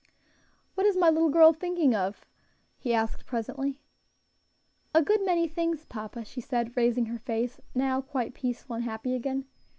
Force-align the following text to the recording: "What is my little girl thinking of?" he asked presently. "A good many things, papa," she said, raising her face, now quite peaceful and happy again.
"What 0.73 0.87
is 0.87 0.97
my 0.97 1.11
little 1.11 1.29
girl 1.29 1.53
thinking 1.53 1.93
of?" 1.93 2.25
he 2.79 2.91
asked 2.91 3.27
presently. 3.27 3.83
"A 4.95 5.03
good 5.03 5.23
many 5.23 5.47
things, 5.47 5.85
papa," 5.85 6.25
she 6.25 6.41
said, 6.41 6.75
raising 6.75 7.05
her 7.05 7.19
face, 7.19 7.59
now 7.75 8.01
quite 8.01 8.33
peaceful 8.33 8.73
and 8.77 8.83
happy 8.83 9.13
again. 9.13 9.45